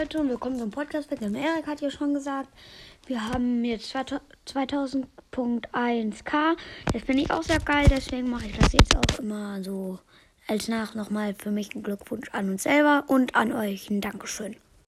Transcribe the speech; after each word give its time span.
Leute 0.00 0.18
und 0.18 0.30
willkommen 0.30 0.58
zum 0.58 0.70
Podcast. 0.70 1.10
Der 1.10 1.20
Erik 1.20 1.66
hat 1.66 1.82
ja 1.82 1.90
schon 1.90 2.14
gesagt, 2.14 2.48
wir 3.06 3.22
haben 3.22 3.62
jetzt 3.66 3.94
2000.1k. 3.94 6.56
Das 6.90 7.02
finde 7.02 7.22
ich 7.22 7.30
auch 7.30 7.42
sehr 7.42 7.60
geil, 7.60 7.86
deswegen 7.90 8.30
mache 8.30 8.46
ich 8.46 8.56
das 8.56 8.72
jetzt 8.72 8.96
auch 8.96 9.18
immer 9.18 9.62
so 9.62 9.98
als 10.46 10.68
nach 10.68 10.94
nochmal 10.94 11.34
für 11.34 11.50
mich 11.50 11.74
einen 11.74 11.82
Glückwunsch 11.82 12.30
an 12.32 12.48
uns 12.48 12.62
selber 12.62 13.04
und 13.08 13.34
an 13.34 13.52
euch 13.52 13.90
ein 13.90 14.00
Dankeschön. 14.00 14.56